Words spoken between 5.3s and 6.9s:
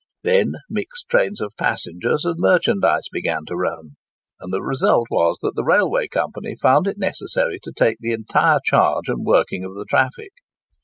that the railway company found